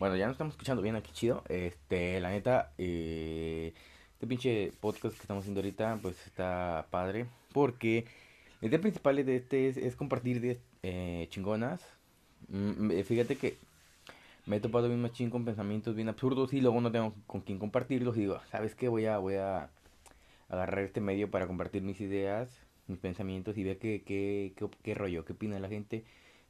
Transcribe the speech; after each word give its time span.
Bueno, 0.00 0.16
ya 0.16 0.24
nos 0.24 0.32
estamos 0.32 0.54
escuchando 0.54 0.80
bien 0.80 0.96
aquí, 0.96 1.12
chido. 1.12 1.44
Este, 1.50 2.20
la 2.20 2.30
neta, 2.30 2.72
eh, 2.78 3.74
este 4.14 4.26
pinche 4.26 4.72
podcast 4.80 5.14
que 5.14 5.20
estamos 5.20 5.42
haciendo 5.42 5.60
ahorita, 5.60 5.98
pues 6.00 6.26
está 6.26 6.86
padre. 6.90 7.26
Porque 7.52 8.06
la 8.62 8.68
idea 8.68 8.80
principal 8.80 9.16
de 9.16 9.36
este 9.36 9.68
es, 9.68 9.96
compartir 9.96 10.40
de, 10.40 10.58
eh, 10.82 11.26
chingonas. 11.28 11.82
Mm, 12.48 12.92
eh, 12.92 13.04
fíjate 13.04 13.36
que 13.36 13.58
me 14.46 14.56
he 14.56 14.60
topado 14.60 14.88
bien 14.88 15.02
machín 15.02 15.28
con 15.28 15.44
pensamientos 15.44 15.94
bien 15.94 16.08
absurdos 16.08 16.54
y 16.54 16.62
luego 16.62 16.80
no 16.80 16.90
tengo 16.90 17.12
con 17.26 17.42
quién 17.42 17.58
compartirlos. 17.58 18.16
Y 18.16 18.20
digo, 18.20 18.40
¿sabes 18.50 18.74
qué? 18.74 18.88
Voy 18.88 19.04
a, 19.04 19.18
voy 19.18 19.34
a 19.34 19.68
agarrar 20.48 20.82
este 20.82 21.02
medio 21.02 21.30
para 21.30 21.46
compartir 21.46 21.82
mis 21.82 22.00
ideas, 22.00 22.48
mis 22.86 22.98
pensamientos 22.98 23.58
y 23.58 23.64
ver 23.64 23.78
qué, 23.78 24.02
qué, 24.06 24.54
qué, 24.56 24.66
qué 24.82 24.94
rollo, 24.94 25.26
qué 25.26 25.34
opina 25.34 25.60
la 25.60 25.68
gente 25.68 26.04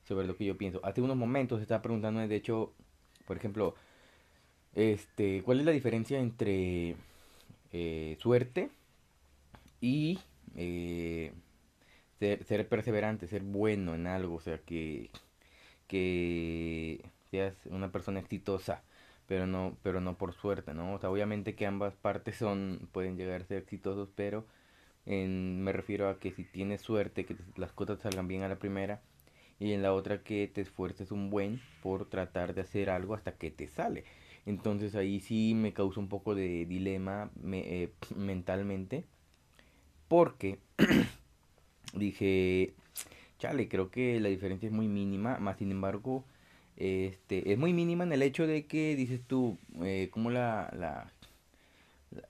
sobre 0.04 0.28
lo 0.28 0.36
que 0.36 0.44
yo 0.44 0.56
pienso. 0.56 0.80
Hace 0.84 1.02
unos 1.02 1.16
momentos 1.16 1.60
estaba 1.60 1.82
preguntando, 1.82 2.20
de 2.20 2.36
hecho, 2.36 2.74
por 3.30 3.36
ejemplo, 3.36 3.76
este, 4.74 5.42
¿cuál 5.44 5.60
es 5.60 5.64
la 5.64 5.70
diferencia 5.70 6.18
entre 6.18 6.96
eh, 7.72 8.16
suerte 8.18 8.70
y 9.80 10.18
eh, 10.56 11.32
ser, 12.18 12.68
perseverante, 12.68 13.28
ser 13.28 13.42
bueno 13.42 13.94
en 13.94 14.08
algo? 14.08 14.34
O 14.34 14.40
sea, 14.40 14.58
que, 14.58 15.10
que 15.86 17.04
seas 17.30 17.54
una 17.66 17.92
persona 17.92 18.18
exitosa, 18.18 18.82
pero 19.28 19.46
no, 19.46 19.76
pero 19.84 20.00
no 20.00 20.18
por 20.18 20.34
suerte, 20.34 20.74
¿no? 20.74 20.94
O 20.94 20.98
sea, 20.98 21.08
obviamente 21.08 21.54
que 21.54 21.66
ambas 21.66 21.94
partes 21.94 22.34
son, 22.34 22.88
pueden 22.90 23.16
llegar 23.16 23.42
a 23.42 23.46
ser 23.46 23.58
exitosos, 23.58 24.08
pero 24.16 24.44
en, 25.06 25.62
me 25.62 25.72
refiero 25.72 26.08
a 26.08 26.18
que 26.18 26.32
si 26.32 26.44
tienes 26.44 26.82
suerte, 26.82 27.26
que 27.26 27.36
las 27.56 27.72
cosas 27.72 28.00
salgan 28.00 28.26
bien 28.26 28.42
a 28.42 28.48
la 28.48 28.58
primera, 28.58 29.02
y 29.60 29.74
en 29.74 29.82
la 29.82 29.92
otra 29.92 30.22
que 30.24 30.50
te 30.52 30.62
esfuerces 30.62 31.12
un 31.12 31.30
buen 31.30 31.60
por 31.82 32.08
tratar 32.08 32.54
de 32.54 32.62
hacer 32.62 32.90
algo 32.90 33.14
hasta 33.14 33.32
que 33.32 33.50
te 33.50 33.68
sale. 33.68 34.04
Entonces 34.46 34.94
ahí 34.96 35.20
sí 35.20 35.52
me 35.54 35.74
causa 35.74 36.00
un 36.00 36.08
poco 36.08 36.34
de 36.34 36.64
dilema 36.64 37.30
eh, 37.52 37.90
mentalmente 38.16 39.04
porque 40.08 40.58
dije, 41.94 42.72
chale, 43.38 43.68
creo 43.68 43.90
que 43.90 44.18
la 44.18 44.30
diferencia 44.30 44.66
es 44.66 44.72
muy 44.72 44.88
mínima, 44.88 45.38
más 45.38 45.58
sin 45.58 45.70
embargo, 45.70 46.24
este, 46.76 47.52
es 47.52 47.58
muy 47.58 47.74
mínima 47.74 48.04
en 48.04 48.12
el 48.12 48.22
hecho 48.22 48.46
de 48.46 48.66
que 48.66 48.96
dices 48.96 49.20
tú, 49.26 49.58
eh, 49.82 50.08
como 50.10 50.30
la, 50.30 50.72
la, 50.76 51.12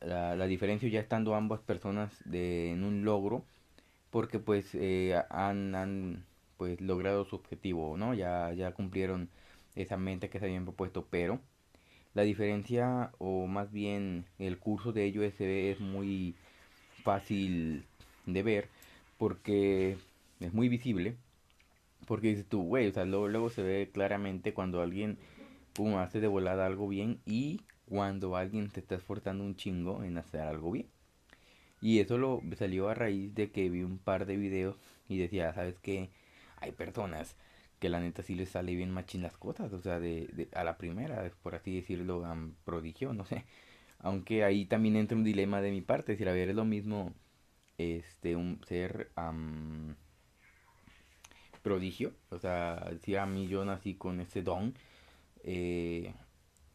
la, 0.00 0.36
la, 0.36 0.46
diferencia 0.46 0.88
ya 0.88 1.00
estando 1.00 1.34
ambas 1.36 1.60
personas 1.60 2.12
de, 2.24 2.72
en 2.72 2.84
un 2.84 3.04
logro, 3.04 3.44
porque 4.10 4.40
pues 4.40 4.74
eh, 4.74 5.22
han 5.30 6.24
pues 6.60 6.78
logrado 6.82 7.24
su 7.24 7.36
objetivo, 7.36 7.96
¿no? 7.96 8.12
Ya, 8.12 8.52
ya 8.52 8.72
cumplieron 8.72 9.30
esa 9.76 9.96
mente 9.96 10.28
que 10.28 10.38
se 10.38 10.44
habían 10.44 10.64
propuesto, 10.64 11.06
pero 11.08 11.40
la 12.12 12.20
diferencia 12.20 13.12
o 13.16 13.46
más 13.46 13.72
bien 13.72 14.26
el 14.38 14.58
curso 14.58 14.92
de 14.92 15.06
ello 15.06 15.22
es 15.22 15.80
muy 15.80 16.34
fácil 17.02 17.86
de 18.26 18.42
ver 18.42 18.68
porque 19.16 19.96
es 20.40 20.52
muy 20.52 20.68
visible 20.68 21.16
porque 22.06 22.28
dices 22.28 22.46
tú, 22.46 22.62
güey, 22.62 22.88
o 22.88 22.92
sea, 22.92 23.06
luego, 23.06 23.28
luego 23.28 23.48
se 23.48 23.62
ve 23.62 23.88
claramente 23.90 24.52
cuando 24.52 24.82
alguien 24.82 25.16
hace 25.98 26.20
de 26.20 26.28
volada 26.28 26.66
algo 26.66 26.88
bien 26.88 27.20
y 27.24 27.62
cuando 27.88 28.36
alguien 28.36 28.70
se 28.70 28.80
está 28.80 28.96
esforzando 28.96 29.44
un 29.44 29.56
chingo 29.56 30.04
en 30.04 30.18
hacer 30.18 30.42
algo 30.42 30.72
bien. 30.72 30.88
Y 31.80 32.00
eso 32.00 32.18
lo 32.18 32.42
salió 32.58 32.90
a 32.90 32.94
raíz 32.94 33.34
de 33.34 33.50
que 33.50 33.70
vi 33.70 33.82
un 33.82 33.96
par 33.96 34.26
de 34.26 34.36
videos 34.36 34.76
y 35.08 35.16
decía, 35.16 35.54
¿sabes 35.54 35.78
qué? 35.80 36.10
Hay 36.60 36.72
personas 36.72 37.36
que 37.78 37.88
la 37.88 38.00
neta 38.00 38.22
sí 38.22 38.34
les 38.34 38.50
sale 38.50 38.74
bien 38.74 38.90
machín 38.90 39.22
las 39.22 39.36
cosas, 39.36 39.72
o 39.72 39.80
sea, 39.80 39.98
de, 40.00 40.28
de 40.32 40.48
a 40.54 40.64
la 40.64 40.76
primera, 40.78 41.30
por 41.42 41.54
así 41.54 41.74
decirlo, 41.74 42.20
um, 42.20 42.54
prodigio, 42.64 43.12
no 43.14 43.24
sé. 43.24 43.44
Aunque 43.98 44.44
ahí 44.44 44.66
también 44.66 44.96
entra 44.96 45.16
un 45.16 45.24
dilema 45.24 45.60
de 45.60 45.70
mi 45.70 45.82
parte, 45.82 46.12
decir, 46.12 46.28
a 46.28 46.32
ver, 46.32 46.50
es 46.50 46.56
lo 46.56 46.64
mismo 46.64 47.12
este 47.78 48.36
un 48.36 48.60
ser 48.66 49.10
prodigio, 51.62 52.12
o 52.30 52.38
sea, 52.38 52.90
si 53.02 53.16
a 53.16 53.26
mí 53.26 53.48
yo 53.48 53.64
nací 53.64 53.94
con 53.94 54.20
ese 54.20 54.42
don 54.42 54.74
eh, 55.44 56.14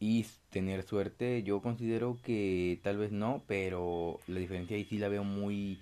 y 0.00 0.26
tener 0.50 0.82
suerte, 0.82 1.42
yo 1.42 1.60
considero 1.62 2.18
que 2.22 2.80
tal 2.82 2.98
vez 2.98 3.12
no, 3.12 3.42
pero 3.46 4.20
la 4.26 4.40
diferencia 4.40 4.76
ahí 4.76 4.84
sí 4.84 4.98
la 4.98 5.08
veo 5.08 5.24
muy 5.24 5.80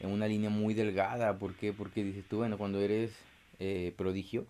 en 0.00 0.10
una 0.10 0.26
línea 0.28 0.50
muy 0.50 0.74
delgada, 0.74 1.38
¿por 1.38 1.54
qué? 1.54 1.72
Porque 1.72 2.04
dices 2.04 2.24
tú, 2.28 2.38
bueno, 2.38 2.58
cuando 2.58 2.80
eres 2.80 3.12
eh, 3.58 3.94
prodigio, 3.96 4.46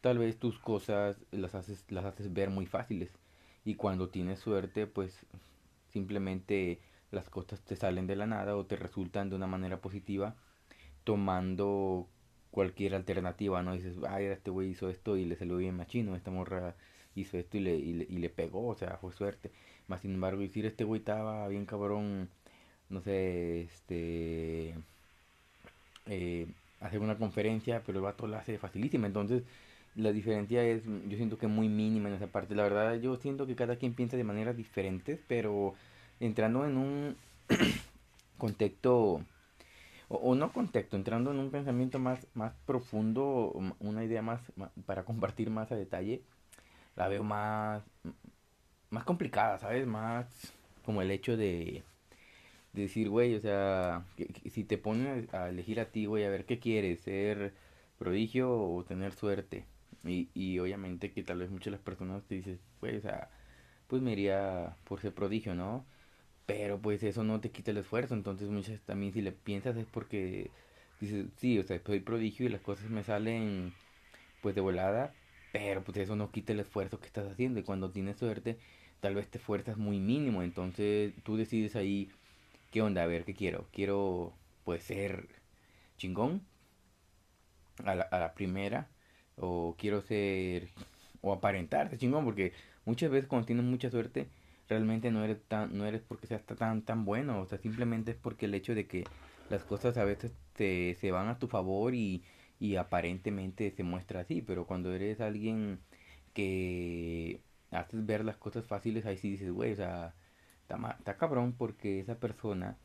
tal 0.00 0.18
vez 0.18 0.38
tus 0.38 0.58
cosas 0.58 1.16
las 1.30 1.54
haces, 1.54 1.84
las 1.90 2.04
haces 2.04 2.32
ver 2.32 2.50
muy 2.50 2.66
fáciles. 2.66 3.10
Y 3.64 3.76
cuando 3.76 4.08
tienes 4.08 4.40
suerte, 4.40 4.86
pues 4.86 5.26
simplemente 5.92 6.80
las 7.10 7.28
cosas 7.28 7.60
te 7.62 7.76
salen 7.76 8.06
de 8.06 8.16
la 8.16 8.26
nada 8.26 8.56
o 8.56 8.66
te 8.66 8.76
resultan 8.76 9.30
de 9.30 9.36
una 9.36 9.46
manera 9.46 9.80
positiva 9.80 10.34
tomando 11.04 12.08
cualquier 12.50 12.94
alternativa, 12.94 13.62
¿no? 13.62 13.74
Dices, 13.74 13.96
ay, 14.08 14.26
este 14.26 14.50
güey 14.50 14.70
hizo 14.70 14.88
esto 14.90 15.16
y 15.16 15.24
le 15.24 15.36
salió 15.36 15.56
bien 15.56 15.76
machino, 15.76 16.16
esta 16.16 16.30
morra 16.30 16.76
hizo 17.14 17.38
esto 17.38 17.56
y 17.58 17.60
le, 17.60 17.76
y 17.76 17.92
le, 17.94 18.04
y 18.08 18.18
le 18.18 18.30
pegó, 18.30 18.68
o 18.68 18.74
sea, 18.74 18.98
fue 18.98 19.12
suerte. 19.12 19.50
Más 19.88 20.00
sin 20.02 20.14
embargo, 20.14 20.40
decir, 20.42 20.66
este 20.66 20.84
güey 20.84 21.00
estaba 21.00 21.48
bien 21.48 21.66
cabrón, 21.66 22.30
no 22.88 23.00
sé, 23.02 23.62
este... 23.62 24.74
Eh, 26.06 26.46
hacer 26.82 27.00
una 27.00 27.16
conferencia, 27.16 27.82
pero 27.84 27.98
el 27.98 28.04
vato 28.04 28.26
la 28.26 28.38
hace 28.38 28.58
facilísima. 28.58 29.06
Entonces, 29.06 29.42
la 29.94 30.12
diferencia 30.12 30.64
es, 30.64 30.82
yo 30.84 31.16
siento 31.16 31.38
que 31.38 31.46
muy 31.46 31.68
mínima 31.68 32.08
en 32.08 32.14
esa 32.16 32.26
parte. 32.26 32.54
La 32.54 32.62
verdad, 32.62 32.94
yo 32.96 33.16
siento 33.16 33.46
que 33.46 33.54
cada 33.54 33.76
quien 33.76 33.94
piensa 33.94 34.16
de 34.16 34.24
maneras 34.24 34.56
diferentes, 34.56 35.20
pero 35.28 35.74
entrando 36.20 36.66
en 36.66 36.76
un 36.76 37.16
contexto, 38.38 39.22
o, 40.08 40.34
no 40.34 40.52
contexto, 40.52 40.96
entrando 40.96 41.30
en 41.30 41.38
un 41.38 41.50
pensamiento 41.50 41.98
más, 41.98 42.26
más 42.34 42.54
profundo, 42.66 43.52
una 43.80 44.04
idea 44.04 44.22
más, 44.22 44.40
para 44.86 45.04
compartir 45.04 45.50
más 45.50 45.72
a 45.72 45.76
detalle, 45.76 46.22
la 46.96 47.08
veo 47.08 47.24
más, 47.24 47.82
más 48.90 49.04
complicada, 49.04 49.58
¿sabes? 49.58 49.86
Más 49.86 50.26
como 50.84 51.02
el 51.02 51.10
hecho 51.10 51.36
de 51.36 51.82
decir, 52.72 53.08
güey, 53.08 53.34
o 53.34 53.40
sea, 53.40 54.04
si 54.50 54.64
te 54.64 54.78
ponen 54.78 55.28
a 55.32 55.48
elegir 55.48 55.80
a 55.80 55.90
ti, 55.90 56.06
güey, 56.06 56.24
a 56.24 56.30
ver 56.30 56.46
qué 56.46 56.58
quieres, 56.58 57.00
ser 57.00 57.54
prodigio 57.98 58.52
o 58.52 58.84
tener 58.84 59.12
suerte. 59.14 59.64
Y, 60.04 60.28
y 60.34 60.58
obviamente 60.58 61.12
que 61.12 61.22
tal 61.22 61.38
vez 61.38 61.50
muchas 61.50 61.66
de 61.66 61.70
las 61.72 61.80
personas 61.80 62.24
te 62.24 62.36
dicen, 62.36 62.60
güey, 62.80 62.96
o 62.96 63.00
sea, 63.00 63.30
pues 63.88 64.02
me 64.02 64.12
iría 64.12 64.76
por 64.84 65.00
ser 65.00 65.14
prodigio, 65.14 65.54
¿no? 65.54 65.86
Pero 66.46 66.80
pues 66.80 67.02
eso 67.02 67.24
no 67.24 67.40
te 67.40 67.50
quita 67.50 67.70
el 67.72 67.78
esfuerzo, 67.78 68.14
entonces 68.14 68.48
muchas 68.50 68.80
también 68.82 69.12
si 69.12 69.22
le 69.22 69.32
piensas 69.32 69.76
es 69.76 69.86
porque 69.86 70.50
dices, 71.00 71.26
sí, 71.38 71.58
o 71.58 71.62
sea, 71.64 71.80
soy 71.86 72.00
prodigio 72.00 72.46
y 72.46 72.50
las 72.50 72.62
cosas 72.62 72.90
me 72.90 73.04
salen 73.04 73.72
pues 74.42 74.54
de 74.54 74.60
volada, 74.60 75.14
pero 75.52 75.82
pues 75.84 75.98
eso 75.98 76.16
no 76.16 76.30
quita 76.32 76.52
el 76.52 76.60
esfuerzo 76.60 77.00
que 77.00 77.06
estás 77.06 77.30
haciendo 77.30 77.60
y 77.60 77.62
cuando 77.64 77.90
tienes 77.90 78.18
suerte 78.18 78.58
tal 79.00 79.14
vez 79.14 79.28
te 79.28 79.38
esfuerzas 79.38 79.76
muy 79.78 79.98
mínimo, 79.98 80.42
entonces 80.42 81.14
tú 81.24 81.36
decides 81.36 81.76
ahí 81.76 82.10
¿qué 82.72 82.82
onda? 82.82 83.04
A 83.04 83.06
ver, 83.06 83.24
¿qué 83.24 83.34
quiero? 83.34 83.68
Quiero, 83.72 84.34
pues, 84.64 84.82
ser 84.82 85.28
chingón 85.98 86.42
a 87.84 87.94
la, 87.94 88.02
a 88.04 88.18
la 88.18 88.34
primera, 88.34 88.88
o 89.36 89.76
quiero 89.78 90.00
ser, 90.02 90.68
o 91.20 91.32
aparentar 91.32 91.96
chingón, 91.98 92.24
porque 92.24 92.52
muchas 92.84 93.10
veces 93.10 93.28
cuando 93.28 93.46
tienes 93.46 93.64
mucha 93.64 93.90
suerte, 93.90 94.28
realmente 94.68 95.10
no 95.10 95.24
eres 95.24 95.42
tan, 95.48 95.76
no 95.76 95.86
eres 95.86 96.02
porque 96.02 96.26
seas 96.26 96.42
tan, 96.44 96.82
tan 96.82 97.04
bueno, 97.04 97.40
o 97.40 97.46
sea, 97.46 97.58
simplemente 97.58 98.12
es 98.12 98.16
porque 98.16 98.46
el 98.46 98.54
hecho 98.54 98.74
de 98.74 98.86
que 98.86 99.04
las 99.48 99.64
cosas 99.64 99.96
a 99.96 100.04
veces 100.04 100.32
te, 100.54 100.94
se 101.00 101.10
van 101.10 101.28
a 101.28 101.38
tu 101.38 101.48
favor 101.48 101.94
y, 101.94 102.24
y 102.60 102.76
aparentemente 102.76 103.70
se 103.70 103.82
muestra 103.84 104.20
así, 104.20 104.42
pero 104.42 104.66
cuando 104.66 104.92
eres 104.94 105.20
alguien 105.20 105.80
que 106.34 107.40
haces 107.70 108.06
ver 108.06 108.24
las 108.24 108.36
cosas 108.36 108.66
fáciles, 108.66 109.06
ahí 109.06 109.16
sí 109.18 109.30
dices, 109.30 109.50
güey, 109.52 109.72
o 109.72 109.76
sea, 109.76 110.14
está, 110.98 111.16
cabrón 111.16 111.52
porque 111.52 112.00
esa 112.00 112.16
persona 112.16 112.76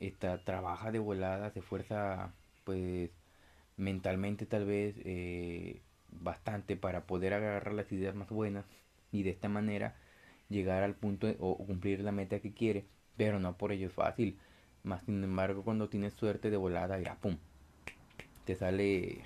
está, 0.00 0.42
trabaja 0.44 0.90
de 0.92 0.98
volada, 0.98 1.50
se 1.50 1.60
esfuerza 1.60 2.32
pues 2.64 3.10
mentalmente 3.76 4.46
tal 4.46 4.66
vez 4.66 4.96
eh, 5.04 5.80
bastante 6.10 6.76
para 6.76 7.04
poder 7.06 7.34
agarrar 7.34 7.74
las 7.74 7.90
ideas 7.92 8.14
más 8.14 8.28
buenas 8.30 8.64
y 9.12 9.22
de 9.22 9.30
esta 9.30 9.48
manera 9.48 9.96
llegar 10.48 10.82
al 10.82 10.94
punto 10.94 11.28
o 11.40 11.56
cumplir 11.58 12.00
la 12.00 12.12
meta 12.12 12.40
que 12.40 12.52
quiere, 12.52 12.86
pero 13.16 13.38
no 13.38 13.56
por 13.56 13.72
ello 13.72 13.88
es 13.88 13.92
fácil. 13.92 14.38
Más 14.82 15.02
sin 15.04 15.22
embargo, 15.22 15.62
cuando 15.64 15.88
tienes 15.88 16.14
suerte 16.14 16.50
de 16.50 16.56
volada, 16.56 17.00
ya 17.00 17.16
pum, 17.16 17.36
te 18.44 18.54
sale, 18.54 19.20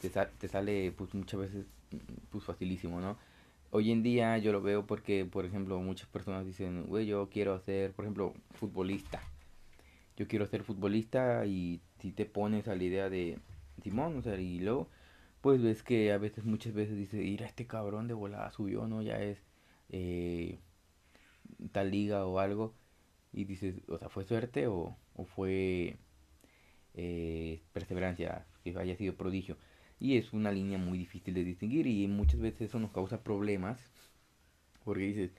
te 0.00 0.48
sale 0.48 0.92
pues 0.92 1.14
muchas 1.14 1.40
veces 1.40 1.66
pues 2.30 2.44
facilísimo, 2.44 3.00
¿no? 3.00 3.16
Hoy 3.70 3.92
en 3.92 4.02
día 4.02 4.38
yo 4.38 4.52
lo 4.52 4.62
veo 4.62 4.86
porque, 4.86 5.24
por 5.24 5.44
ejemplo, 5.44 5.78
muchas 5.80 6.08
personas 6.08 6.46
dicen, 6.46 6.84
güey, 6.86 7.06
yo 7.06 7.28
quiero 7.30 7.58
ser, 7.60 7.92
por 7.92 8.04
ejemplo, 8.04 8.34
futbolista. 8.52 9.22
Yo 10.16 10.26
quiero 10.28 10.46
ser 10.46 10.62
futbolista 10.62 11.44
y 11.46 11.80
si 12.00 12.12
te 12.12 12.24
pones 12.26 12.68
a 12.68 12.74
la 12.74 12.84
idea 12.84 13.10
de 13.10 13.38
Simón, 13.82 14.16
o 14.18 14.22
sea, 14.22 14.38
y 14.38 14.60
luego, 14.60 14.88
pues 15.40 15.62
ves 15.62 15.82
que 15.82 16.12
a 16.12 16.18
veces, 16.18 16.44
muchas 16.44 16.74
veces 16.74 16.96
dice, 16.96 17.22
ir 17.22 17.42
a 17.42 17.46
este 17.46 17.66
cabrón 17.66 18.08
de 18.08 18.14
volada 18.14 18.50
subió, 18.52 18.86
¿no? 18.86 19.02
Ya 19.02 19.22
es 19.22 19.42
eh, 19.90 20.58
tal 21.72 21.90
liga 21.90 22.26
o 22.26 22.38
algo. 22.38 22.74
Y 23.32 23.44
dices, 23.44 23.76
o 23.88 23.98
sea, 23.98 24.08
¿fue 24.08 24.24
suerte 24.24 24.66
o, 24.66 24.96
fue 25.34 25.96
eh, 26.94 27.60
perseverancia, 27.72 28.46
que 28.64 28.76
haya 28.78 28.96
sido 28.96 29.14
prodigio? 29.14 29.56
Y 29.98 30.16
es 30.18 30.32
una 30.32 30.52
línea 30.52 30.78
muy 30.78 30.98
difícil 30.98 31.34
de 31.34 31.44
distinguir 31.44 31.86
y 31.86 32.06
muchas 32.08 32.40
veces 32.40 32.62
eso 32.68 32.78
nos 32.78 32.92
causa 32.92 33.22
problemas. 33.22 33.80
Porque 34.84 35.02
dices, 35.04 35.32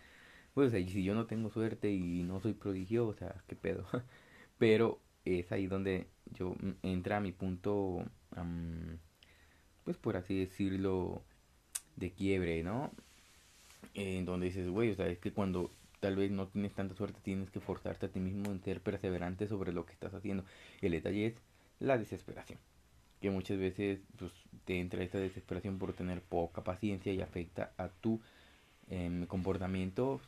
pues 0.54 0.72
si 0.74 1.04
yo 1.04 1.16
no 1.16 1.26
tengo 1.28 1.50
suerte 1.52 1.92
y 1.92 2.24
no 2.24 2.40
soy 2.42 2.54
prodigio, 2.54 3.08
o 3.08 3.14
sea, 3.14 3.44
¿qué 3.48 3.56
pedo? 3.56 3.86
Pero 4.58 5.00
es 5.26 5.52
ahí 5.52 5.68
donde 5.68 6.08
yo 6.34 6.56
mm, 6.60 6.72
entra 6.84 7.20
mi 7.20 7.32
punto 7.32 8.06
pues 9.84 9.98
por 9.98 10.18
así 10.18 10.38
decirlo, 10.38 11.24
de 11.96 12.12
quiebre, 12.12 12.64
¿no? 12.64 12.92
En 13.94 14.26
donde 14.26 14.48
dices, 14.48 14.68
güey, 14.70 14.92
o 14.92 14.96
sea, 14.96 15.08
es 15.08 15.20
que 15.20 15.32
cuando 15.32 15.72
tal 16.00 16.16
vez 16.16 16.32
no 16.32 16.48
tienes 16.48 16.74
tanta 16.74 16.96
suerte, 16.96 17.20
tienes 17.24 17.50
que 17.52 17.60
forzarte 17.60 18.08
a 18.08 18.10
ti 18.10 18.20
mismo 18.20 18.52
en 18.52 18.62
ser 18.62 18.82
perseverante 18.82 19.48
sobre 19.48 19.74
lo 19.74 19.86
que 19.86 19.94
estás 19.94 20.14
haciendo. 20.14 20.44
El 20.82 20.92
detalle 20.92 21.28
es 21.28 21.36
la 21.80 21.98
desesperación, 21.98 22.60
que 23.22 23.30
muchas 23.30 23.58
veces 23.58 24.00
pues, 24.18 24.32
te 24.66 24.80
entra 24.80 25.04
esta 25.04 25.18
desesperación 25.20 25.80
por 25.80 25.94
tener 25.94 26.22
poca 26.22 26.64
paciencia 26.64 27.14
y 27.14 27.22
afecta 27.22 27.72
a 27.78 27.90
tu 27.90 28.20
em, 28.90 29.26
comportamiento. 29.26 30.22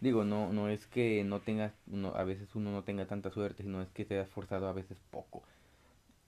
Digo, 0.00 0.24
no, 0.24 0.52
no 0.52 0.68
es 0.68 0.86
que 0.86 1.24
no 1.24 1.40
tengas, 1.40 1.72
a 2.14 2.24
veces 2.24 2.54
uno 2.54 2.70
no 2.70 2.84
tenga 2.84 3.06
tanta 3.06 3.30
suerte, 3.30 3.62
sino 3.62 3.82
es 3.82 3.88
que 3.90 4.04
te 4.04 4.18
has 4.18 4.28
forzado 4.28 4.68
a 4.68 4.72
veces 4.72 4.98
poco. 5.10 5.42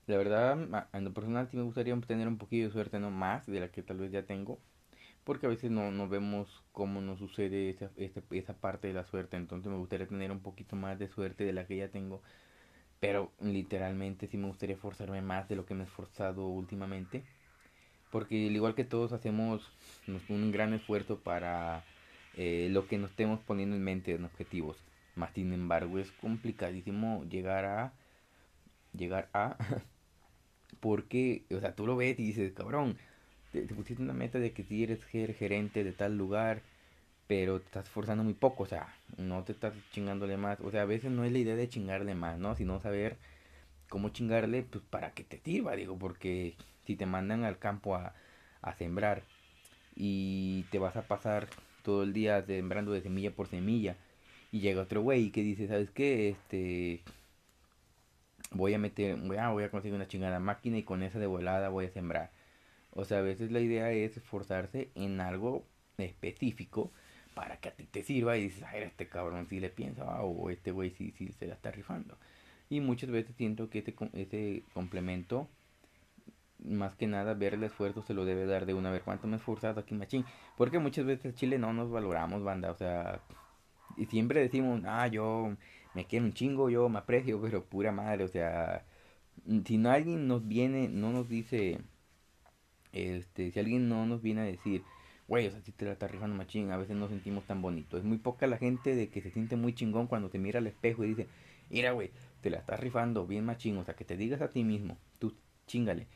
La 0.07 0.17
verdad, 0.17 0.87
en 0.95 1.05
lo 1.05 1.13
personal 1.13 1.49
sí 1.51 1.57
me 1.57 1.63
gustaría 1.65 1.95
tener 2.01 2.29
un 2.29 2.39
poquillo 2.39 2.67
de 2.67 2.73
suerte, 2.73 2.99
no 2.99 3.11
más 3.11 3.47
de 3.47 3.61
la 3.61 3.69
que 3.71 3.83
tal 3.83 3.99
vez 3.99 4.11
ya 4.11 4.23
tengo. 4.23 4.59
Porque 5.25 5.47
a 5.47 5.51
veces 5.51 5.71
no, 5.71 5.91
no 5.93 6.09
vemos 6.09 6.65
cómo 6.73 7.01
nos 7.03 7.19
sucede 7.19 7.69
esa, 7.71 7.91
esa, 7.97 8.23
esa 8.31 8.55
parte 8.55 8.89
de 8.89 8.95
la 8.95 9.05
suerte. 9.05 9.37
Entonces 9.37 9.71
me 9.71 9.79
gustaría 9.79 10.07
tener 10.07 10.33
un 10.33 10.41
poquito 10.41 10.77
más 10.77 10.99
de 10.99 11.09
suerte 11.09 11.45
de 11.45 11.53
la 11.53 11.67
que 11.67 11.77
ya 11.77 11.89
tengo. 11.89 12.23
Pero 13.01 13.31
literalmente 13.41 14.27
sí 14.27 14.37
me 14.37 14.49
gustaría 14.49 14.75
esforzarme 14.75 15.23
más 15.23 15.49
de 15.49 15.57
lo 15.57 15.67
que 15.67 15.75
me 15.75 15.85
he 15.85 15.87
esforzado 15.87 16.47
últimamente. 16.47 17.23
Porque 18.11 18.49
al 18.49 18.57
igual 18.57 18.75
que 18.75 18.85
todos 18.85 19.13
hacemos 19.13 19.71
un 20.29 20.51
gran 20.51 20.73
esfuerzo 20.73 21.19
para 21.19 21.85
eh, 22.37 22.69
lo 22.71 22.87
que 22.89 22.99
nos 22.99 23.11
estemos 23.11 23.41
poniendo 23.41 23.77
en 23.77 23.85
mente 23.85 24.15
en 24.15 24.25
objetivos. 24.25 24.77
Más 25.15 25.33
sin 25.35 25.53
embargo 25.53 25.99
es 25.99 26.11
complicadísimo 26.13 27.25
llegar 27.25 27.65
a... 27.65 27.93
Llegar 28.93 29.29
a... 29.33 29.57
Porque, 30.81 31.45
o 31.51 31.61
sea, 31.61 31.75
tú 31.75 31.87
lo 31.87 31.97
ves 31.97 32.19
y 32.19 32.25
dices, 32.25 32.53
cabrón, 32.53 32.97
te, 33.53 33.63
pusiste 33.63 34.03
una 34.03 34.13
meta 34.13 34.39
de 34.39 34.53
que 34.53 34.65
si 34.65 34.83
eres 34.83 35.05
gerente 35.05 35.85
de 35.85 35.93
tal 35.93 36.17
lugar, 36.17 36.63
pero 37.29 37.61
te 37.61 37.67
estás 37.67 37.87
esforzando 37.87 38.25
muy 38.25 38.35
poco, 38.35 38.65
o 38.65 38.67
sea, 38.67 38.89
no 39.19 39.45
te 39.45 39.53
estás 39.53 39.75
chingándole 39.93 40.37
más. 40.39 40.61
O 40.61 40.71
sea, 40.71 40.83
a 40.83 40.87
veces 40.87 41.11
no 41.13 41.25
es 41.25 41.33
la 41.33 41.39
idea 41.39 41.57
de 41.57 41.69
chingarle 41.69 42.15
más, 42.15 42.39
¿no? 42.39 42.57
Sino 42.57 42.81
saber 42.81 43.19
cómo 43.89 44.11
chingarle, 44.11 44.63
pues 44.65 44.85
para 44.91 45.13
que 45.13 45.25
te 45.25 45.39
sirva, 45.39 45.77
digo, 45.77 45.99
porque 45.99 46.57
si 46.87 46.97
te 46.97 47.07
mandan 47.07 47.45
al 47.45 47.59
campo 47.59 47.97
a, 47.97 48.15
a 48.63 48.75
sembrar 48.75 49.23
y 49.97 50.65
te 50.71 50.79
vas 50.79 50.97
a 50.97 51.03
pasar 51.03 51.49
todo 51.83 52.03
el 52.03 52.13
día 52.13 52.43
sembrando 52.45 52.93
de 52.93 53.03
semilla 53.03 53.31
por 53.31 53.49
semilla 53.49 53.97
y 54.53 54.61
llega 54.61 54.83
otro 54.83 55.03
güey 55.03 55.31
que 55.31 55.43
dice, 55.43 55.69
¿sabes 55.69 55.91
qué? 55.91 56.31
Este, 56.31 57.03
voy 58.53 58.75
a 58.75 58.79
meter, 58.79 59.17
voy 59.17 59.37
a, 59.37 59.51
voy 59.51 59.65
a 59.65 59.71
conseguir 59.71 59.95
una 59.97 60.09
chingada 60.09 60.41
máquina 60.41 60.79
y 60.79 60.83
con 60.83 61.03
esa 61.03 61.19
de 61.19 61.27
volada 61.27 61.69
voy 61.69 61.87
a 61.87 61.91
sembrar. 61.91 62.31
O 62.93 63.05
sea, 63.05 63.19
a 63.19 63.23
veces 63.23 63.53
la 63.53 63.61
idea 63.61 63.93
es 63.93 64.17
esforzarse 64.17 64.91
en 64.95 65.21
algo 65.21 65.65
específico 65.99 66.91
para 67.39 67.59
que 67.59 67.69
a 67.69 67.73
ti 67.73 67.85
te 67.85 68.03
sirva 68.03 68.37
y 68.37 68.43
dices, 68.43 68.65
ay, 68.65 68.83
este 68.83 69.09
cabrón 69.09 69.47
sí 69.49 69.61
le 69.61 69.71
piensa, 69.71 70.05
o 70.23 70.51
este 70.51 70.73
güey 70.73 70.91
sí, 70.91 71.15
sí 71.17 71.31
se 71.39 71.47
la 71.47 71.55
está 71.55 71.71
rifando. 71.71 72.19
Y 72.69 72.81
muchas 72.81 73.11
veces 73.11 73.37
siento 73.37 73.71
que 73.71 73.85
ese 74.13 74.65
complemento, 74.75 75.49
más 76.59 76.97
que 76.97 77.07
nada, 77.07 77.35
ver 77.35 77.55
el 77.55 77.63
esfuerzo 77.63 78.03
se 78.03 78.13
lo 78.13 78.25
debe 78.25 78.45
dar 78.45 78.67
de 78.67 78.75
una 78.75 78.91
vez. 78.91 79.03
¿Cuánto 79.05 79.29
me 79.29 79.35
he 79.35 79.37
esforzado 79.37 79.79
aquí, 79.79 79.95
machín? 79.95 80.25
Porque 80.57 80.81
muchas 80.81 81.07
veces 81.07 81.37
Chile 81.37 81.61
no 81.61 81.73
nos 81.73 81.93
valoramos, 81.93 82.43
banda. 82.43 82.73
O 82.73 82.75
sea, 82.75 83.21
y 83.97 84.07
siempre 84.07 84.41
decimos, 84.41 84.83
ah, 84.85 85.07
yo 85.07 85.57
me 85.95 86.07
quiero 86.07 86.25
un 86.25 86.33
chingo, 86.33 86.71
yo 86.71 86.89
me 86.89 86.99
aprecio, 86.99 87.41
pero 87.43 87.65
pura 87.65 87.93
madre, 87.93 88.25
o 88.25 88.29
sea, 88.29 88.85
si 89.65 89.79
no 89.79 89.93
alguien 89.93 90.27
nos 90.27 90.49
viene, 90.49 90.89
no 90.89 91.13
nos 91.13 91.29
dice, 91.29 91.79
este, 92.91 93.53
si 93.53 93.61
alguien 93.61 93.89
no 93.89 94.07
nos 94.07 94.23
viene 94.23 94.41
a 94.41 94.45
decir, 94.45 94.83
güey, 95.29 95.47
o 95.47 95.51
sea, 95.51 95.61
si 95.61 95.73
te 95.73 95.85
la 95.85 95.93
estás 95.93 96.11
rifando 96.11 96.35
machín, 96.35 96.73
a 96.73 96.79
veces 96.79 96.97
no 96.97 97.09
sentimos 97.09 97.45
tan 97.45 97.63
bonito. 97.63 97.99
Es 97.99 98.05
muy 98.05 98.19
poca 98.19 98.47
la 98.47 98.57
gente 98.57 98.97
de 98.97 99.11
que 99.11 99.21
se 99.21 99.31
siente 99.31 99.57
muy 99.57 99.75
chingón 99.75 100.07
cuando 100.07 100.31
te 100.31 100.39
mira 100.39 100.59
al 100.59 100.67
espejo 100.67 101.05
y 101.05 101.09
dice, 101.09 101.29
mira, 101.71 101.93
güey, 101.93 102.11
te 102.41 102.51
la 102.51 102.59
estás 102.59 102.81
rifando 102.81 103.27
bien 103.27 103.45
machín, 103.45 103.77
o 103.77 103.85
sea, 103.85 103.95
que 103.95 104.05
te 104.05 104.17
digas 104.17 104.41
a 104.41 104.49
ti 104.49 104.65
mismo, 104.65 104.97
tú 105.19 105.35
chingale. 105.67 106.07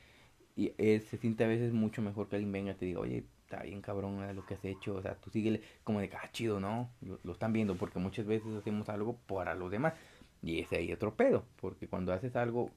Y 0.57 0.73
se 0.79 1.17
siente 1.19 1.45
a 1.45 1.47
veces 1.47 1.73
mucho 1.73 2.03
mejor 2.03 2.29
que 2.29 2.37
alguien 2.37 2.53
venga 2.53 2.73
y 2.73 2.75
te 2.75 2.87
diga, 2.87 3.01
oye, 3.01 3.25
está 3.45 3.63
bien 3.63 3.83
cabrón 3.83 4.35
lo 4.35 4.47
que 4.47 4.55
has 4.55 4.65
hecho, 4.65 4.95
o 4.95 5.03
sea, 5.03 5.15
tú 5.17 5.31
sigue 5.31 5.61
como 5.85 6.01
de, 6.01 6.11
ah, 6.15 6.31
chido, 6.33 6.59
¿no? 6.59 6.91
Lo, 7.23 7.33
están 7.33 7.53
viendo, 7.53 7.77
porque 7.77 7.99
muchas 7.99 8.27
veces 8.27 8.55
hacemos 8.55 8.89
algo 8.89 9.19
para 9.27 9.55
los 9.55 9.71
demás, 9.71 9.95
y 10.43 10.61
ese 10.61 10.77
ahí 10.77 10.93
otro 10.93 11.15
pedo, 11.15 11.45
porque 11.61 11.87
cuando 11.87 12.13
haces 12.13 12.35
algo, 12.37 12.71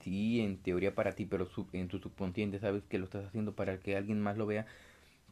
sí, 0.00 0.40
en 0.40 0.58
teoría 0.58 0.94
para 0.94 1.12
ti, 1.12 1.26
pero 1.26 1.48
en 1.72 1.88
tu 1.88 1.98
subconsciente 1.98 2.58
sabes 2.58 2.84
que 2.84 2.98
lo 2.98 3.04
estás 3.04 3.26
haciendo 3.26 3.54
para 3.54 3.78
que 3.78 3.96
alguien 3.96 4.20
más 4.20 4.36
lo 4.38 4.46
vea, 4.46 4.66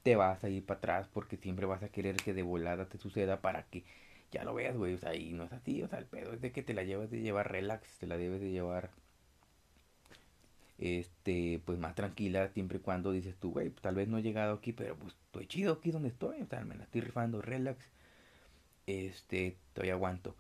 te 0.05 0.17
vas 0.17 0.45
a 0.45 0.51
ir 0.51 0.65
para 0.65 0.79
atrás, 0.79 1.09
porque 1.13 1.37
siempre 1.39 1.67
vas 1.67 1.83
a 1.83 1.89
querer 1.89 2.17
que 2.17 2.35
de 2.35 2.43
volada 2.45 2.87
te 2.87 2.99
suceda 2.99 3.41
para 3.41 3.65
que 3.65 3.85
ya 4.31 4.45
lo 4.45 4.55
veas, 4.55 4.77
güey, 4.77 4.95
o 4.95 4.99
sea, 4.99 5.15
y 5.17 5.33
no 5.33 5.45
es 5.45 5.53
así, 5.53 5.83
o 5.83 5.89
sea, 5.89 5.99
el 5.99 6.07
pedo 6.07 6.35
es 6.35 6.41
de 6.41 6.53
que 6.53 6.63
te 6.63 6.75
la 6.75 6.85
llevas 6.85 7.11
de 7.11 7.21
llevar 7.21 7.51
relax, 7.51 7.89
te 7.99 8.07
la 8.07 8.17
debes 8.19 8.41
de 8.41 8.51
llevar 8.51 8.91
este, 10.79 11.61
pues 11.65 11.79
más 11.79 11.95
tranquila, 11.95 12.49
siempre 12.49 12.79
y 12.79 12.81
cuando 12.81 13.13
dices 13.13 13.37
tú, 13.37 13.53
güey, 13.53 13.71
tal 13.71 13.95
vez 13.95 14.09
no 14.09 14.19
he 14.19 14.23
llegado 14.23 14.55
aquí, 14.55 14.73
pero 14.73 14.97
pues 14.97 15.15
estoy 15.27 15.47
chido 15.47 15.75
aquí 15.75 15.91
donde 15.91 16.09
estoy, 16.09 16.43
o 16.43 16.47
sea, 16.47 16.65
me 16.65 16.75
la 16.77 16.85
estoy 16.85 17.01
rifando, 17.01 17.41
relax, 17.41 17.79
este, 18.87 19.57
estoy 19.69 19.91
aguanto, 19.91 20.35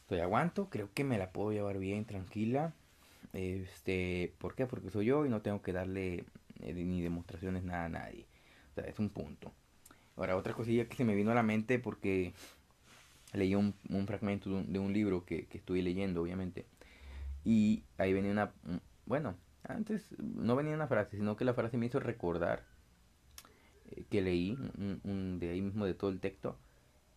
estoy 0.00 0.20
aguanto, 0.20 0.70
creo 0.70 0.90
que 0.92 1.04
me 1.04 1.18
la 1.18 1.30
puedo 1.30 1.52
llevar 1.52 1.78
bien, 1.78 2.04
tranquila, 2.04 2.72
este, 3.32 4.34
¿por 4.38 4.54
qué? 4.56 4.66
Porque 4.66 4.90
soy 4.90 5.06
yo 5.06 5.24
y 5.26 5.28
no 5.28 5.42
tengo 5.42 5.62
que 5.62 5.72
darle 5.72 6.24
eh, 6.60 6.72
ni 6.72 7.00
demostraciones 7.02 7.62
nada 7.62 7.84
a 7.84 7.88
nadie, 7.90 8.26
sea, 8.80 8.88
es 8.88 8.98
un 8.98 9.10
punto. 9.10 9.52
Ahora, 10.16 10.36
otra 10.36 10.54
cosilla 10.54 10.88
que 10.88 10.96
se 10.96 11.04
me 11.04 11.14
vino 11.14 11.30
a 11.30 11.34
la 11.34 11.42
mente 11.42 11.78
porque 11.78 12.32
leí 13.32 13.54
un, 13.54 13.74
un 13.90 14.06
fragmento 14.06 14.50
de 14.62 14.78
un, 14.78 14.92
libro 14.92 15.24
que, 15.24 15.46
que 15.46 15.58
estuve 15.58 15.82
leyendo, 15.82 16.22
obviamente, 16.22 16.66
y 17.44 17.84
ahí 17.98 18.12
venía 18.12 18.32
una, 18.32 18.52
bueno, 19.06 19.36
antes 19.64 20.14
no 20.18 20.56
venía 20.56 20.74
una 20.74 20.86
frase, 20.86 21.16
sino 21.16 21.36
que 21.36 21.44
la 21.44 21.54
frase 21.54 21.76
me 21.76 21.86
hizo 21.86 22.00
recordar 22.00 22.64
eh, 23.90 24.04
que 24.10 24.22
leí 24.22 24.56
un, 25.04 25.38
de 25.38 25.50
ahí 25.50 25.60
mismo 25.60 25.86
de 25.86 25.94
todo 25.94 26.10
el 26.10 26.20
texto. 26.20 26.58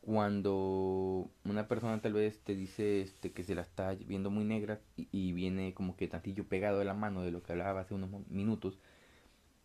Cuando 0.02 1.30
una 1.46 1.68
persona 1.68 2.02
tal 2.02 2.14
vez 2.14 2.40
te 2.40 2.56
dice 2.56 3.02
este, 3.02 3.32
que 3.32 3.44
se 3.44 3.56
la 3.56 3.62
está 3.62 3.94
viendo 3.94 4.32
muy 4.32 4.44
negra 4.46 4.82
y, 4.98 5.32
viene 5.34 5.74
como 5.76 5.96
que 5.96 6.08
tantillo 6.08 6.46
pegado 6.48 6.80
de 6.80 6.86
la 6.86 6.96
mano 6.96 7.22
de 7.22 7.32
lo 7.32 7.44
que 7.44 7.52
hablaba 7.52 7.82
hace 7.82 7.94
unos 7.94 8.10
minutos. 8.30 8.80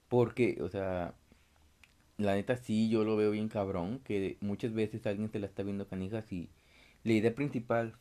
Porque, 0.08 0.58
o 0.62 0.68
sea, 0.68 1.14
la 2.18 2.34
neta 2.34 2.56
sí 2.56 2.88
yo 2.88 3.04
lo 3.04 3.16
veo 3.16 3.30
bien 3.30 3.48
cabrón, 3.48 4.00
que 4.04 4.36
muchas 4.40 4.72
veces 4.72 5.06
alguien 5.06 5.30
se 5.30 5.38
la 5.38 5.46
está 5.46 5.62
viendo 5.62 5.88
canijas 5.88 6.30
y 6.32 6.48
la 7.04 7.12
idea 7.12 7.34
principal 7.34 7.94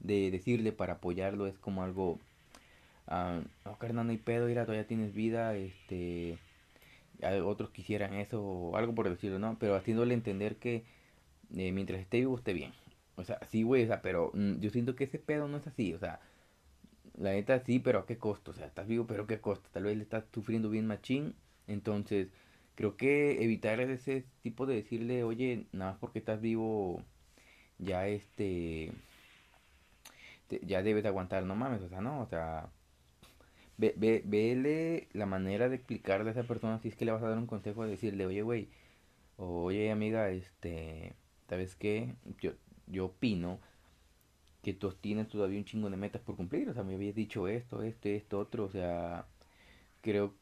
de 0.00 0.30
decirle 0.30 0.72
para 0.72 0.94
apoyarlo 0.94 1.46
es 1.46 1.58
como 1.58 1.82
algo 1.82 2.18
ah, 3.06 3.40
no 3.64 3.78
carnal 3.78 4.06
no 4.06 4.12
hay 4.12 4.18
pedo, 4.18 4.46
mira, 4.46 4.64
todavía 4.64 4.86
tienes 4.86 5.14
vida, 5.14 5.56
este, 5.56 6.38
otros 7.44 7.70
quisieran 7.70 8.14
eso 8.14 8.42
o 8.42 8.76
algo 8.76 8.94
por 8.94 9.08
decirlo, 9.08 9.38
¿no? 9.38 9.56
Pero 9.60 9.76
haciéndole 9.76 10.14
entender 10.14 10.56
que 10.56 10.84
eh, 11.56 11.72
mientras 11.72 12.00
esté 12.00 12.18
vivo 12.18 12.36
esté 12.38 12.52
bien. 12.52 12.72
O 13.16 13.24
sea, 13.24 13.38
sí, 13.50 13.62
güey, 13.62 13.84
o 13.84 13.86
sea, 13.86 14.02
pero 14.02 14.30
mm, 14.34 14.60
yo 14.60 14.70
siento 14.70 14.96
que 14.96 15.04
ese 15.04 15.18
pedo 15.18 15.48
no 15.48 15.58
es 15.58 15.66
así, 15.66 15.92
o 15.94 15.98
sea, 15.98 16.20
la 17.18 17.32
neta 17.32 17.60
sí, 17.60 17.78
pero 17.80 18.00
a 18.00 18.06
qué 18.06 18.18
costo, 18.18 18.52
o 18.52 18.54
sea, 18.54 18.66
estás 18.66 18.86
vivo, 18.88 19.06
pero 19.06 19.24
a 19.24 19.26
qué 19.26 19.40
costo, 19.40 19.68
tal 19.72 19.84
vez 19.84 19.96
le 19.96 20.02
estás 20.04 20.24
sufriendo 20.32 20.70
bien 20.70 20.86
machín, 20.86 21.34
entonces 21.66 22.28
creo 22.80 22.96
que 22.96 23.44
evitar 23.44 23.78
ese 23.78 24.24
tipo 24.42 24.64
de 24.64 24.76
decirle, 24.76 25.22
oye, 25.22 25.66
nada 25.70 25.90
más 25.92 26.00
porque 26.00 26.18
estás 26.18 26.40
vivo, 26.40 27.02
ya 27.78 28.08
este, 28.08 28.90
ya 30.62 30.82
debes 30.82 31.04
aguantar, 31.04 31.44
no 31.44 31.54
mames, 31.56 31.82
o 31.82 31.90
sea, 31.90 32.00
no, 32.00 32.22
o 32.22 32.26
sea, 32.26 32.70
ve, 33.76 33.92
ve, 33.98 34.22
vele 34.24 35.08
la 35.12 35.26
manera 35.26 35.68
de 35.68 35.76
explicarle 35.76 36.30
a 36.30 36.32
esa 36.32 36.44
persona 36.44 36.78
si 36.78 36.88
es 36.88 36.96
que 36.96 37.04
le 37.04 37.12
vas 37.12 37.22
a 37.22 37.28
dar 37.28 37.36
un 37.36 37.46
consejo 37.46 37.84
de 37.84 37.90
decirle, 37.90 38.24
oye, 38.24 38.40
güey, 38.40 38.68
oye, 39.36 39.90
amiga, 39.90 40.30
este, 40.30 41.12
¿sabes 41.50 41.76
qué? 41.76 42.14
Yo, 42.40 42.52
yo 42.86 43.06
opino 43.06 43.60
que 44.62 44.72
tú 44.72 44.90
tienes 44.92 45.28
todavía 45.28 45.58
un 45.58 45.66
chingo 45.66 45.90
de 45.90 45.98
metas 45.98 46.22
por 46.22 46.36
cumplir, 46.36 46.70
o 46.70 46.74
sea, 46.74 46.82
me 46.82 46.94
habías 46.94 47.14
dicho 47.14 47.46
esto, 47.46 47.82
esto, 47.82 48.08
esto, 48.08 48.38
otro, 48.38 48.64
o 48.64 48.70
sea, 48.70 49.26
creo 50.00 50.39